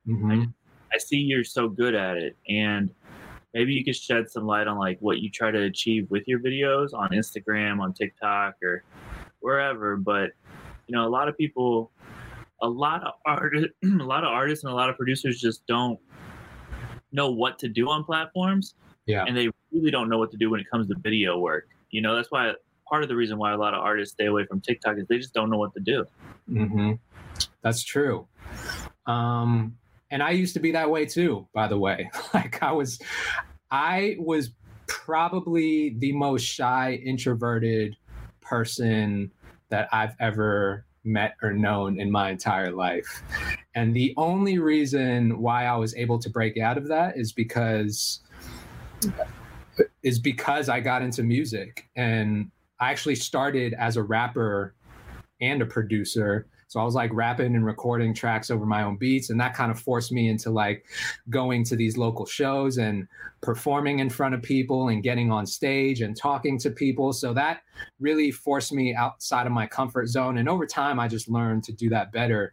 Mm-hmm. 0.07 0.31
I, 0.31 0.47
I 0.95 0.99
see 0.99 1.17
you're 1.17 1.45
so 1.45 1.69
good 1.69 1.95
at 1.95 2.17
it, 2.17 2.37
and 2.49 2.90
maybe 3.55 3.73
you 3.73 3.85
could 3.85 3.97
shed 3.97 4.31
some 4.31 4.47
light 4.47 4.67
on 4.67 4.78
like 4.78 4.99
what 5.00 5.19
you 5.19 5.31
try 5.31 5.50
to 5.50 5.62
achieve 5.62 6.07
with 6.11 6.25
your 6.26 6.40
videos 6.40 6.93
on 6.93 7.11
Instagram, 7.11 7.81
on 7.81 7.93
TikTok, 7.93 8.55
or 8.62 8.85
wherever. 9.40 9.97
But 9.97 10.31
you 10.87 10.97
know, 10.97 11.07
a 11.07 11.11
lot 11.11 11.28
of 11.28 11.37
people, 11.37 11.90
a 12.62 12.69
lot 12.69 13.02
of 13.05 13.14
artists, 13.26 13.73
a 13.85 13.88
lot 13.88 14.23
of 14.23 14.28
artists, 14.28 14.64
and 14.64 14.73
a 14.73 14.76
lot 14.76 14.90
of 14.90 14.97
producers 14.97 15.40
just 15.40 15.67
don't 15.67 15.99
know 17.11 17.31
what 17.31 17.59
to 17.59 17.69
do 17.69 17.88
on 17.88 18.05
platforms. 18.05 18.75
Yeah. 19.07 19.25
And 19.26 19.37
they 19.37 19.49
really 19.72 19.90
don't 19.90 20.08
know 20.08 20.18
what 20.18 20.30
to 20.32 20.37
do 20.37 20.50
when 20.50 20.60
it 20.60 20.70
comes 20.70 20.88
to 20.88 20.94
video 20.98 21.38
work. 21.38 21.68
You 21.90 22.02
know, 22.02 22.14
that's 22.14 22.30
why 22.30 22.52
part 22.88 23.02
of 23.02 23.08
the 23.08 23.16
reason 23.16 23.38
why 23.38 23.52
a 23.52 23.56
lot 23.56 23.75
of 23.75 23.80
artists 23.80 24.14
stay 24.14 24.26
away 24.26 24.46
from 24.46 24.60
TikTok 24.60 24.98
is 24.98 25.06
they 25.08 25.18
just 25.18 25.34
don't 25.34 25.50
know 25.50 25.58
what 25.58 25.75
to 25.75 25.80
do. 25.80 26.04
Mm-hmm. 26.50 26.92
That's 27.62 27.82
true. 27.82 28.26
Um, 29.06 29.76
and 30.10 30.22
I 30.22 30.30
used 30.30 30.54
to 30.54 30.60
be 30.60 30.72
that 30.72 30.90
way 30.90 31.04
too, 31.06 31.46
by 31.52 31.68
the 31.68 31.78
way. 31.78 32.10
like 32.34 32.62
I 32.62 32.72
was, 32.72 32.98
I 33.70 34.16
was 34.18 34.50
probably 34.87 35.90
the 35.98 36.12
most 36.12 36.42
shy, 36.42 37.00
introverted 37.04 37.96
person 38.40 39.30
that 39.68 39.88
I've 39.92 40.14
ever 40.18 40.87
met 41.04 41.37
or 41.42 41.52
known 41.52 42.00
in 42.00 42.10
my 42.10 42.30
entire 42.30 42.70
life. 42.70 43.22
And 43.75 43.94
the 43.94 44.14
only 44.16 44.58
reason 44.58 45.40
why 45.40 45.66
I 45.66 45.76
was 45.76 45.94
able 45.94 46.18
to 46.18 46.30
break 46.30 46.58
out 46.58 46.78
of 46.78 46.88
that 46.88 47.16
is 47.16 47.32
because 47.32 48.20
is 50.02 50.18
because 50.18 50.68
I 50.68 50.80
got 50.80 51.02
into 51.02 51.23
music 51.23 51.88
and 51.97 52.50
I 52.80 52.90
actually 52.90 53.16
started 53.16 53.75
as 53.75 53.97
a 53.97 54.02
rapper 54.02 54.75
and 55.40 55.62
a 55.62 55.66
producer 55.66 56.47
so 56.68 56.80
I 56.80 56.84
was 56.84 56.94
like 56.94 57.10
rapping 57.14 57.56
and 57.56 57.64
recording 57.64 58.12
tracks 58.12 58.50
over 58.50 58.66
my 58.66 58.82
own 58.82 58.96
beats. 58.96 59.30
And 59.30 59.40
that 59.40 59.54
kind 59.54 59.70
of 59.70 59.80
forced 59.80 60.12
me 60.12 60.28
into 60.28 60.50
like 60.50 60.84
going 61.30 61.64
to 61.64 61.76
these 61.76 61.96
local 61.96 62.26
shows 62.26 62.76
and 62.76 63.08
performing 63.40 64.00
in 64.00 64.10
front 64.10 64.34
of 64.34 64.42
people 64.42 64.88
and 64.88 65.02
getting 65.02 65.32
on 65.32 65.46
stage 65.46 66.02
and 66.02 66.14
talking 66.14 66.58
to 66.58 66.70
people. 66.70 67.14
So 67.14 67.32
that 67.32 67.62
really 68.00 68.30
forced 68.30 68.75
me 68.75 68.94
outside 68.94 69.46
of 69.46 69.52
my 69.52 69.66
comfort 69.66 70.08
zone. 70.08 70.37
And 70.37 70.46
over 70.46 70.66
time, 70.66 71.00
I 71.00 71.08
just 71.08 71.30
learned 71.30 71.64
to 71.64 71.72
do 71.72 71.88
that 71.88 72.12
better. 72.12 72.52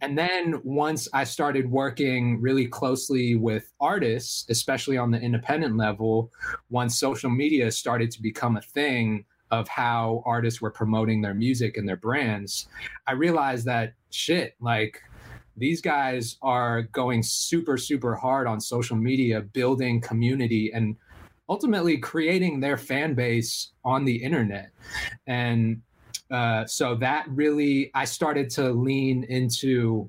And 0.00 0.16
then 0.16 0.62
once 0.64 1.06
I 1.12 1.24
started 1.24 1.70
working 1.70 2.40
really 2.40 2.66
closely 2.66 3.36
with 3.36 3.74
artists, 3.78 4.46
especially 4.48 4.96
on 4.96 5.10
the 5.10 5.20
independent 5.20 5.76
level, 5.76 6.32
once 6.70 6.98
social 6.98 7.28
media 7.28 7.70
started 7.70 8.10
to 8.12 8.22
become 8.22 8.56
a 8.56 8.62
thing, 8.62 9.26
of 9.50 9.68
how 9.68 10.22
artists 10.26 10.60
were 10.60 10.70
promoting 10.70 11.20
their 11.20 11.34
music 11.34 11.76
and 11.76 11.88
their 11.88 11.96
brands, 11.96 12.68
I 13.06 13.12
realized 13.12 13.64
that 13.66 13.94
shit, 14.10 14.54
like 14.60 15.02
these 15.56 15.80
guys 15.80 16.36
are 16.42 16.82
going 16.82 17.22
super, 17.22 17.76
super 17.76 18.14
hard 18.14 18.46
on 18.46 18.60
social 18.60 18.96
media, 18.96 19.40
building 19.40 20.00
community 20.00 20.72
and 20.72 20.96
ultimately 21.48 21.98
creating 21.98 22.60
their 22.60 22.76
fan 22.76 23.14
base 23.14 23.72
on 23.84 24.04
the 24.04 24.16
internet. 24.16 24.70
And 25.26 25.82
uh, 26.30 26.64
so 26.64 26.94
that 26.94 27.26
really, 27.28 27.90
I 27.94 28.04
started 28.04 28.50
to 28.50 28.70
lean 28.70 29.24
into 29.24 30.08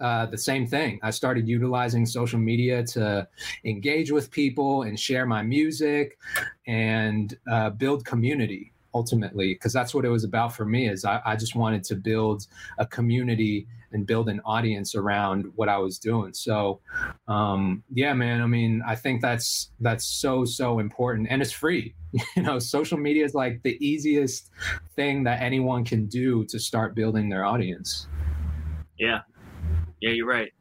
uh, 0.00 0.26
the 0.26 0.38
same 0.38 0.66
thing. 0.66 0.98
I 1.02 1.10
started 1.10 1.48
utilizing 1.48 2.04
social 2.04 2.38
media 2.38 2.84
to 2.88 3.26
engage 3.64 4.10
with 4.10 4.30
people 4.30 4.82
and 4.82 4.98
share 4.98 5.26
my 5.26 5.42
music 5.42 6.18
and 6.66 7.36
uh, 7.50 7.70
build 7.70 8.04
community 8.04 8.72
ultimately 8.94 9.52
because 9.54 9.74
that's 9.74 9.94
what 9.94 10.06
it 10.06 10.08
was 10.08 10.24
about 10.24 10.54
for 10.54 10.64
me 10.64 10.88
is 10.88 11.04
I, 11.04 11.20
I, 11.26 11.36
just 11.36 11.54
wanted 11.54 11.84
to 11.84 11.96
build 11.96 12.46
a 12.78 12.86
community 12.86 13.66
and 13.92 14.06
build 14.06 14.30
an 14.30 14.40
audience 14.46 14.94
around 14.94 15.52
what 15.54 15.68
i 15.68 15.76
was 15.76 15.98
doing. 15.98 16.32
So 16.32 16.80
um, 17.28 17.82
yeah 17.92 18.14
man 18.14 18.40
i 18.40 18.46
mean 18.46 18.82
i 18.86 18.94
think 18.94 19.20
that's 19.20 19.70
that's 19.80 20.06
so 20.06 20.46
so 20.46 20.78
important 20.78 21.28
and 21.30 21.42
it's 21.42 21.52
free. 21.52 21.94
You 22.36 22.42
know 22.42 22.58
social 22.58 22.96
media 22.96 23.24
is 23.24 23.34
like 23.34 23.62
the 23.62 23.76
easiest 23.86 24.50
thing 24.94 25.24
that 25.24 25.42
anyone 25.42 25.84
can 25.84 26.06
do 26.06 26.44
to 26.46 26.58
start 26.58 26.94
building 26.94 27.28
their 27.28 27.44
audience. 27.44 28.08
Yeah 28.98 29.20
yeah, 30.00 30.10
you're 30.10 30.26
right. 30.26 30.52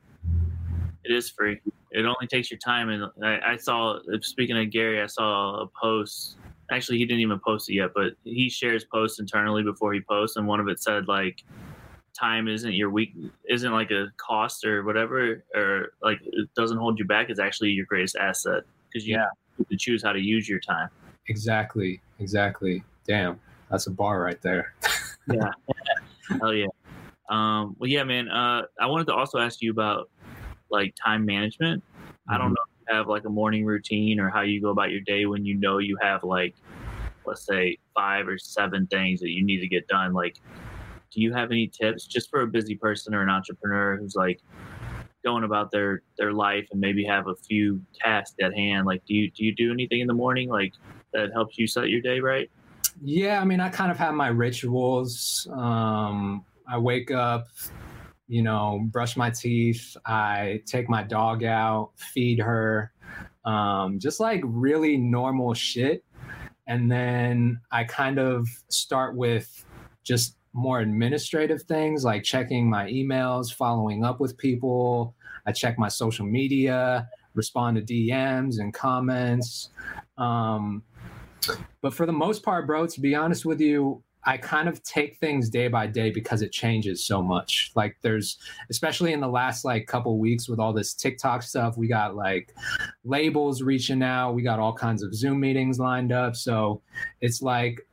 It 1.03 1.11
is 1.11 1.29
free. 1.29 1.61
It 1.91 2.05
only 2.05 2.27
takes 2.27 2.49
your 2.49 2.57
time. 2.59 2.89
And 2.89 3.05
I, 3.23 3.53
I 3.53 3.57
saw, 3.57 3.99
speaking 4.21 4.57
of 4.57 4.69
Gary, 4.71 5.01
I 5.01 5.07
saw 5.07 5.61
a 5.61 5.67
post. 5.79 6.37
Actually, 6.71 6.97
he 6.97 7.05
didn't 7.05 7.21
even 7.21 7.39
post 7.39 7.69
it 7.69 7.75
yet, 7.75 7.91
but 7.93 8.13
he 8.23 8.49
shares 8.49 8.83
posts 8.83 9.19
internally 9.19 9.63
before 9.63 9.93
he 9.93 10.01
posts, 10.01 10.35
and 10.35 10.47
one 10.47 10.59
of 10.59 10.67
it 10.67 10.81
said 10.81 11.07
like, 11.07 11.43
"Time 12.19 12.47
isn't 12.47 12.73
your 12.73 12.89
weak, 12.89 13.13
isn't 13.47 13.71
like 13.71 13.91
a 13.91 14.07
cost 14.17 14.65
or 14.65 14.83
whatever, 14.83 15.43
or 15.53 15.93
like 16.01 16.19
it 16.23 16.49
doesn't 16.55 16.77
hold 16.77 16.97
you 16.97 17.05
back. 17.05 17.29
It's 17.29 17.39
actually 17.39 17.69
your 17.69 17.85
greatest 17.85 18.15
asset 18.15 18.63
because 18.87 19.07
you 19.07 19.15
yeah. 19.15 19.27
have 19.59 19.67
to 19.67 19.77
choose 19.77 20.01
how 20.01 20.11
to 20.11 20.19
use 20.19 20.49
your 20.49 20.59
time." 20.59 20.89
Exactly. 21.27 22.01
Exactly. 22.19 22.83
Damn, 23.07 23.39
that's 23.69 23.85
a 23.85 23.91
bar 23.91 24.21
right 24.21 24.41
there. 24.41 24.73
yeah. 25.31 25.51
Hell 26.39 26.53
yeah. 26.53 26.65
Um, 27.29 27.75
well, 27.79 27.89
yeah, 27.89 28.03
man. 28.03 28.29
Uh, 28.29 28.63
I 28.79 28.85
wanted 28.87 29.07
to 29.07 29.13
also 29.13 29.39
ask 29.39 29.61
you 29.61 29.71
about 29.71 30.09
like 30.69 30.95
time 31.03 31.25
management. 31.25 31.83
Mm-hmm. 31.83 32.33
I 32.33 32.37
don't 32.37 32.47
mm-hmm. 32.47 32.53
know 32.53 32.61
if 32.65 32.89
you 32.89 32.95
have 32.95 33.07
like 33.07 33.25
a 33.25 33.29
morning 33.29 33.65
routine 33.65 34.19
or 34.19 34.29
how 34.29 34.41
you 34.41 34.61
go 34.61 34.69
about 34.69 34.91
your 34.91 35.01
day 35.01 35.25
when 35.25 35.45
you 35.45 35.55
know 35.55 35.77
you 35.79 35.97
have 36.01 36.23
like, 36.23 36.55
let's 37.25 37.45
say, 37.45 37.77
five 37.93 38.27
or 38.27 38.37
seven 38.37 38.87
things 38.87 39.19
that 39.21 39.29
you 39.29 39.43
need 39.43 39.59
to 39.59 39.67
get 39.67 39.87
done. 39.87 40.13
Like, 40.13 40.37
do 41.11 41.21
you 41.21 41.33
have 41.33 41.51
any 41.51 41.67
tips 41.67 42.05
just 42.05 42.29
for 42.29 42.41
a 42.41 42.47
busy 42.47 42.75
person 42.75 43.15
or 43.15 43.21
an 43.21 43.29
entrepreneur 43.29 43.97
who's 43.97 44.15
like 44.15 44.41
going 45.23 45.43
about 45.43 45.71
their 45.71 46.03
their 46.17 46.31
life 46.33 46.67
and 46.71 46.79
maybe 46.79 47.03
have 47.03 47.27
a 47.27 47.35
few 47.35 47.81
tasks 47.99 48.35
at 48.41 48.53
hand? 48.53 48.85
Like, 48.85 49.03
do 49.05 49.13
you 49.13 49.31
do 49.31 49.43
you 49.45 49.55
do 49.55 49.71
anything 49.71 50.01
in 50.01 50.07
the 50.07 50.13
morning 50.13 50.49
like 50.49 50.73
that 51.13 51.31
helps 51.33 51.57
you 51.57 51.67
set 51.67 51.89
your 51.89 52.01
day 52.01 52.19
right? 52.19 52.49
Yeah, 53.01 53.41
I 53.41 53.45
mean, 53.45 53.59
I 53.59 53.69
kind 53.69 53.91
of 53.91 53.97
have 53.97 54.13
my 54.13 54.27
rituals. 54.27 55.47
Um, 55.51 56.45
I 56.67 56.77
wake 56.77 57.11
up, 57.11 57.47
you 58.27 58.41
know, 58.41 58.81
brush 58.91 59.15
my 59.17 59.29
teeth. 59.29 59.95
I 60.05 60.61
take 60.65 60.89
my 60.89 61.03
dog 61.03 61.43
out, 61.43 61.91
feed 61.95 62.39
her, 62.39 62.91
um, 63.45 63.99
just 63.99 64.19
like 64.19 64.41
really 64.43 64.97
normal 64.97 65.53
shit. 65.53 66.03
And 66.67 66.91
then 66.91 67.59
I 67.71 67.83
kind 67.83 68.17
of 68.17 68.47
start 68.69 69.15
with 69.15 69.65
just 70.03 70.37
more 70.53 70.79
administrative 70.79 71.63
things 71.63 72.03
like 72.03 72.23
checking 72.23 72.69
my 72.69 72.89
emails, 72.89 73.53
following 73.53 74.03
up 74.03 74.19
with 74.19 74.37
people. 74.37 75.13
I 75.45 75.51
check 75.51 75.77
my 75.77 75.89
social 75.89 76.25
media, 76.25 77.07
respond 77.35 77.77
to 77.77 77.83
DMs 77.83 78.59
and 78.59 78.73
comments. 78.73 79.69
Um, 80.17 80.81
but 81.81 81.93
for 81.93 82.05
the 82.05 82.13
most 82.13 82.41
part, 82.41 82.65
bro, 82.65 82.87
to 82.87 83.01
be 83.01 83.13
honest 83.13 83.45
with 83.45 83.59
you, 83.59 84.01
I 84.25 84.37
kind 84.37 84.67
of 84.67 84.81
take 84.83 85.17
things 85.17 85.49
day 85.49 85.67
by 85.67 85.87
day 85.87 86.09
because 86.09 86.41
it 86.41 86.51
changes 86.51 87.03
so 87.03 87.21
much. 87.21 87.71
Like 87.75 87.97
there's 88.01 88.37
especially 88.69 89.13
in 89.13 89.19
the 89.19 89.27
last 89.27 89.65
like 89.65 89.85
couple 89.87 90.17
weeks 90.17 90.49
with 90.49 90.59
all 90.59 90.73
this 90.73 90.93
TikTok 90.93 91.43
stuff, 91.43 91.77
we 91.77 91.87
got 91.87 92.15
like 92.15 92.53
labels 93.03 93.61
reaching 93.61 94.01
out, 94.01 94.33
we 94.33 94.41
got 94.41 94.59
all 94.59 94.73
kinds 94.73 95.03
of 95.03 95.13
Zoom 95.13 95.39
meetings 95.39 95.79
lined 95.79 96.11
up. 96.11 96.35
So 96.35 96.81
it's 97.21 97.41
like 97.41 97.85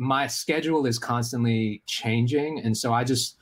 my 0.00 0.26
schedule 0.26 0.86
is 0.86 0.98
constantly 0.98 1.82
changing 1.84 2.58
and 2.60 2.74
so 2.74 2.94
I 2.94 3.04
just 3.04 3.36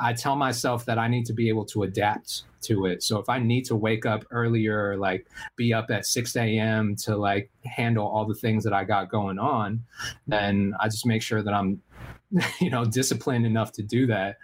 I 0.00 0.12
tell 0.12 0.34
myself 0.34 0.84
that 0.86 0.98
I 0.98 1.06
need 1.06 1.24
to 1.26 1.32
be 1.32 1.48
able 1.48 1.64
to 1.66 1.84
adapt 1.84 2.42
to 2.62 2.86
it. 2.86 3.04
So 3.04 3.18
if 3.18 3.28
I 3.28 3.38
need 3.38 3.64
to 3.66 3.76
wake 3.76 4.04
up 4.04 4.24
earlier, 4.32 4.96
like 4.96 5.28
be 5.54 5.72
up 5.72 5.90
at 5.90 6.04
6 6.04 6.34
a.m. 6.34 6.96
to 6.96 7.16
like 7.16 7.50
handle 7.64 8.04
all 8.04 8.24
the 8.24 8.34
things 8.34 8.64
that 8.64 8.72
I 8.72 8.82
got 8.82 9.10
going 9.10 9.38
on, 9.38 9.84
then 10.26 10.74
I 10.80 10.88
just 10.88 11.06
make 11.06 11.22
sure 11.22 11.40
that 11.40 11.54
I'm, 11.54 11.80
you 12.60 12.70
know, 12.70 12.84
disciplined 12.84 13.46
enough 13.46 13.70
to 13.72 13.82
do 13.84 14.08
that. 14.08 14.38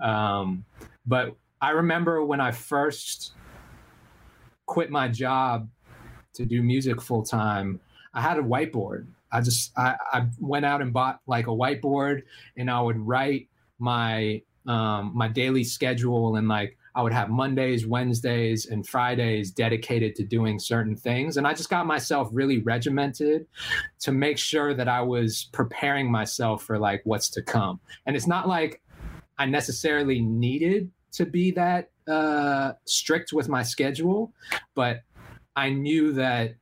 Um, 0.00 0.64
but 1.06 1.34
I 1.60 1.70
remember 1.70 2.24
when 2.24 2.40
I 2.40 2.52
first 2.52 3.32
quit 4.66 4.90
my 4.90 5.08
job 5.08 5.68
to 6.34 6.44
do 6.46 6.62
music 6.62 7.00
full 7.00 7.24
time, 7.24 7.80
I 8.14 8.20
had 8.20 8.38
a 8.38 8.42
whiteboard. 8.42 9.06
I 9.32 9.40
just 9.40 9.76
I, 9.76 9.96
I 10.12 10.26
went 10.38 10.64
out 10.64 10.82
and 10.82 10.92
bought 10.92 11.20
like 11.26 11.46
a 11.46 11.50
whiteboard 11.50 12.22
and 12.56 12.70
I 12.70 12.80
would 12.80 12.98
write 12.98 13.48
my 13.78 14.42
um 14.66 15.12
my 15.14 15.28
daily 15.28 15.64
schedule 15.64 16.36
and 16.36 16.48
like 16.48 16.76
I 16.94 17.02
would 17.02 17.12
have 17.12 17.30
Mondays, 17.30 17.86
Wednesdays, 17.86 18.66
and 18.66 18.86
Fridays 18.86 19.50
dedicated 19.50 20.16
to 20.16 20.24
doing 20.24 20.58
certain 20.58 20.96
things. 20.96 21.36
And 21.36 21.46
I 21.46 21.54
just 21.54 21.70
got 21.70 21.86
myself 21.86 22.28
really 22.32 22.58
regimented 22.58 23.46
to 24.00 24.12
make 24.12 24.38
sure 24.38 24.74
that 24.74 24.88
I 24.88 25.00
was 25.00 25.48
preparing 25.52 26.10
myself 26.10 26.64
for 26.64 26.78
like 26.78 27.02
what's 27.04 27.30
to 27.30 27.42
come. 27.42 27.80
And 28.06 28.16
it's 28.16 28.26
not 28.26 28.48
like 28.48 28.82
I 29.38 29.46
necessarily 29.46 30.20
needed 30.20 30.90
to 31.12 31.26
be 31.26 31.52
that 31.52 31.90
uh, 32.08 32.72
strict 32.86 33.32
with 33.32 33.48
my 33.48 33.62
schedule, 33.62 34.32
but 34.74 35.02
I 35.56 35.70
knew 35.70 36.12
that 36.14 36.54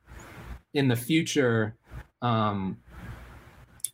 in 0.73 0.87
the 0.87 0.95
future, 0.95 1.75
um, 2.21 2.77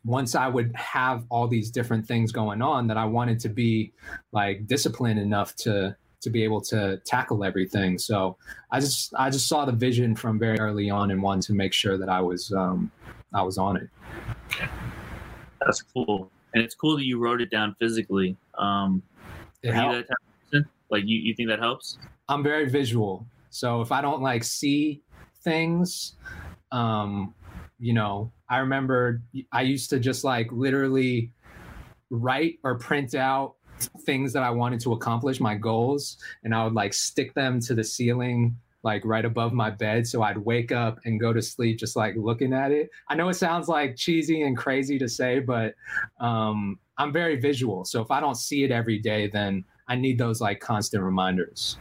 once 0.04 0.36
I 0.36 0.48
would 0.48 0.76
have 0.76 1.26
all 1.30 1.48
these 1.48 1.72
different 1.72 2.08
things 2.08 2.32
going 2.32 2.62
on, 2.62 2.88
that 2.88 2.98
I 2.98 3.06
wanted 3.06 3.40
to 3.42 3.50
be 3.50 3.92
like 4.32 4.68
disciplined 4.68 5.20
enough 5.20 5.56
to 5.58 5.96
to 6.22 6.30
be 6.30 6.44
able 6.44 6.60
to 6.60 6.98
tackle 7.06 7.44
everything. 7.44 7.98
So 7.98 8.38
I 8.72 8.80
just 8.80 9.14
I 9.18 9.30
just 9.30 9.48
saw 9.48 9.66
the 9.66 9.72
vision 9.72 10.16
from 10.16 10.40
very 10.40 10.60
early 10.60 10.90
on 10.90 11.12
and 11.12 11.22
wanted 11.22 11.44
to 11.44 11.54
make 11.54 11.74
sure 11.74 11.98
that 11.98 12.10
I 12.10 12.22
was 12.22 12.52
um, 12.52 12.92
I 13.34 13.42
was 13.42 13.58
on 13.58 13.78
it. 13.78 13.90
That's 15.60 15.82
cool, 15.82 16.30
and 16.54 16.64
it's 16.64 16.76
cool 16.76 16.98
that 16.98 17.06
you 17.06 17.20
wrote 17.20 17.42
it 17.42 17.50
down 17.50 17.76
physically. 17.80 18.36
Um, 18.58 19.02
it 19.64 19.74
helped. 19.74 20.10
Like 20.92 21.04
you, 21.06 21.18
you 21.18 21.34
think 21.34 21.50
that 21.50 21.60
helps? 21.60 21.98
I'm 22.30 22.44
very 22.44 22.70
visual, 22.70 23.26
so 23.50 23.82
if 23.82 23.92
I 23.92 24.02
don't 24.02 24.22
like 24.22 24.44
see 24.44 25.02
things, 25.44 26.16
um, 26.72 27.34
you 27.80 27.94
know, 27.94 28.32
I 28.50 28.58
remember 28.58 29.22
I 29.52 29.62
used 29.62 29.90
to 29.92 30.00
just 30.00 30.24
like 30.24 30.52
literally 30.52 31.32
write 32.10 32.60
or 32.64 32.78
print 32.78 33.16
out 33.16 33.56
things 34.02 34.34
that 34.34 34.44
I 34.44 34.50
wanted 34.50 34.80
to 34.82 34.94
accomplish, 34.94 35.40
my 35.40 35.56
goals, 35.56 36.18
and 36.44 36.56
I 36.56 36.64
would 36.64 36.74
like 36.74 36.94
stick 36.94 37.34
them 37.34 37.60
to 37.62 37.74
the 37.74 37.84
ceiling 37.84 38.58
like 38.86 39.04
right 39.04 39.26
above 39.26 39.52
my 39.52 39.72
bed 39.72 40.06
so 40.06 40.22
I'd 40.22 40.38
wake 40.38 40.72
up 40.72 41.00
and 41.06 41.20
go 41.20 41.34
to 41.34 41.42
sleep 41.42 41.80
just 41.80 41.96
like 41.96 42.14
looking 42.16 42.54
at 42.54 42.72
it. 42.72 42.92
I 43.10 43.16
know 43.16 43.28
it 43.30 43.34
sounds 43.34 43.68
like 43.68 43.96
cheesy 43.96 44.44
and 44.44 44.56
crazy 44.56 45.00
to 45.00 45.10
say, 45.10 45.40
but 45.40 45.74
um, 46.20 46.80
I'm 47.00 47.12
very 47.12 47.36
visual. 47.38 47.84
So 47.84 48.00
if 48.02 48.12
I 48.12 48.20
don't 48.20 48.36
see 48.36 48.64
it 48.64 48.72
every 48.72 49.00
day, 49.00 49.28
then 49.28 49.66
I 49.88 49.96
need 49.96 50.20
those 50.20 50.40
like 50.40 50.60
constant 50.60 51.04
reminders. 51.04 51.80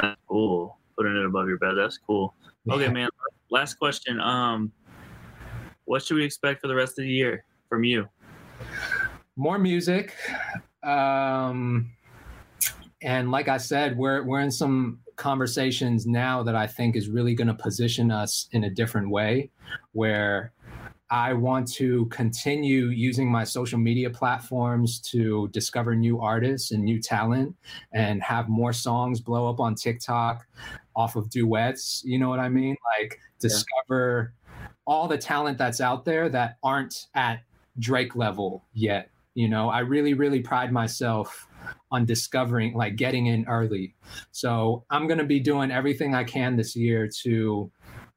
That's 0.00 0.20
cool. 0.28 0.78
Putting 0.96 1.16
it 1.16 1.26
above 1.26 1.48
your 1.48 1.58
bed. 1.58 1.74
That's 1.76 1.98
cool. 1.98 2.34
Okay, 2.70 2.88
man. 2.88 3.08
last 3.50 3.74
question. 3.74 4.20
Um, 4.20 4.72
what 5.84 6.02
should 6.02 6.16
we 6.16 6.24
expect 6.24 6.60
for 6.60 6.68
the 6.68 6.74
rest 6.74 6.98
of 6.98 7.04
the 7.04 7.10
year 7.10 7.44
from 7.68 7.84
you? 7.84 8.08
More 9.36 9.58
music. 9.58 10.14
Um, 10.82 11.90
and 13.02 13.30
like 13.30 13.48
I 13.48 13.56
said, 13.56 13.96
we're 13.96 14.22
we're 14.22 14.40
in 14.40 14.50
some 14.50 15.00
conversations 15.16 16.06
now 16.06 16.42
that 16.42 16.56
I 16.56 16.66
think 16.66 16.96
is 16.96 17.08
really 17.08 17.34
going 17.34 17.48
to 17.48 17.54
position 17.54 18.10
us 18.10 18.48
in 18.52 18.64
a 18.64 18.70
different 18.70 19.10
way, 19.10 19.50
where 19.92 20.52
I 21.10 21.32
want 21.32 21.70
to 21.74 22.06
continue 22.06 22.86
using 22.86 23.30
my 23.30 23.44
social 23.44 23.78
media 23.78 24.10
platforms 24.10 25.00
to 25.12 25.48
discover 25.52 25.94
new 25.94 26.20
artists 26.20 26.72
and 26.72 26.82
new 26.82 27.00
talent 27.00 27.54
and 27.92 28.22
have 28.22 28.48
more 28.48 28.72
songs 28.72 29.20
blow 29.20 29.48
up 29.48 29.60
on 29.60 29.74
TikTok 29.74 30.46
off 30.96 31.16
of 31.16 31.28
duets. 31.30 32.02
You 32.04 32.18
know 32.18 32.28
what 32.28 32.40
I 32.40 32.48
mean? 32.48 32.76
Like 32.98 33.20
discover 33.38 34.32
yeah. 34.32 34.43
All 34.86 35.08
the 35.08 35.18
talent 35.18 35.58
that's 35.58 35.80
out 35.80 36.04
there 36.04 36.28
that 36.28 36.58
aren't 36.62 37.06
at 37.14 37.42
Drake 37.78 38.16
level 38.16 38.64
yet. 38.72 39.10
You 39.34 39.48
know, 39.48 39.68
I 39.68 39.80
really, 39.80 40.14
really 40.14 40.40
pride 40.40 40.72
myself 40.72 41.48
on 41.90 42.04
discovering, 42.04 42.74
like 42.74 42.96
getting 42.96 43.26
in 43.26 43.46
early. 43.48 43.94
So 44.30 44.84
I'm 44.90 45.06
going 45.06 45.18
to 45.18 45.24
be 45.24 45.40
doing 45.40 45.70
everything 45.70 46.14
I 46.14 46.24
can 46.24 46.56
this 46.56 46.76
year 46.76 47.08
to 47.22 47.70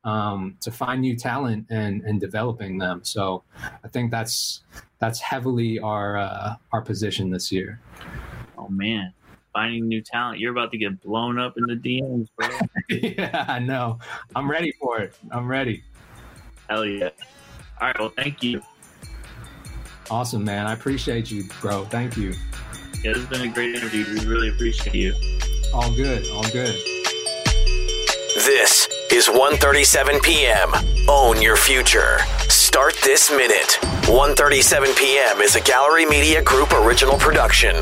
um, 0.03 0.57
to 0.61 0.71
find 0.71 1.01
new 1.01 1.15
talent 1.15 1.65
and 1.69 2.01
and 2.03 2.19
developing 2.19 2.77
them. 2.77 3.03
So 3.03 3.43
I 3.83 3.87
think 3.87 4.11
that's 4.11 4.61
that's 4.99 5.19
heavily 5.19 5.79
our 5.79 6.17
uh, 6.17 6.55
our 6.71 6.81
position 6.81 7.29
this 7.29 7.51
year. 7.51 7.79
Oh 8.57 8.69
man, 8.69 9.13
finding 9.53 9.87
new 9.87 10.01
talent. 10.01 10.39
You're 10.39 10.51
about 10.51 10.71
to 10.71 10.77
get 10.77 11.01
blown 11.01 11.39
up 11.39 11.57
in 11.57 11.63
the 11.65 11.75
DMs, 11.75 12.27
bro. 12.37 12.47
yeah, 12.89 13.45
I 13.47 13.59
know. 13.59 13.99
I'm 14.35 14.49
ready 14.49 14.71
for 14.79 14.99
it. 14.99 15.17
I'm 15.31 15.47
ready. 15.47 15.83
Hell 16.69 16.85
yeah. 16.85 17.09
All 17.79 17.87
right. 17.87 17.99
Well, 17.99 18.13
thank 18.15 18.43
you. 18.43 18.61
Awesome, 20.09 20.43
man. 20.43 20.67
I 20.67 20.73
appreciate 20.73 21.29
you, 21.31 21.45
bro. 21.61 21.85
Thank 21.85 22.17
you. 22.17 22.33
Yeah, 23.03 23.13
this 23.13 23.17
has 23.17 23.25
been 23.27 23.41
a 23.41 23.53
great 23.53 23.75
interview. 23.75 24.05
We 24.05 24.25
really 24.25 24.49
appreciate 24.49 24.95
you. 24.95 25.13
All 25.73 25.91
good. 25.95 26.27
All 26.31 26.43
good. 26.43 26.75
This 28.35 28.87
is 29.11 29.27
1:37 29.27 30.21
p.m. 30.23 30.71
Own 31.09 31.41
your 31.41 31.57
future. 31.57 32.19
Start 32.49 32.95
this 33.03 33.29
minute. 33.31 33.77
1:37 34.03 34.97
p.m. 34.97 35.41
is 35.41 35.55
a 35.55 35.61
Gallery 35.61 36.05
Media 36.05 36.41
Group 36.41 36.73
original 36.73 37.17
production. 37.17 37.75